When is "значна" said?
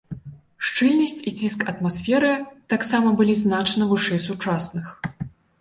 3.43-3.83